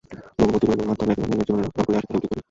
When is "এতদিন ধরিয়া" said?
1.15-1.45